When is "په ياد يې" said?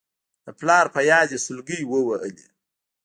0.93-1.39